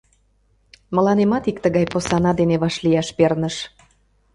[0.95, 3.55] Мыланемат ик тыгай посана дене вашлияш перныш.